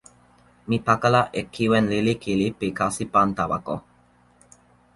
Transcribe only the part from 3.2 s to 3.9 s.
tawa ko.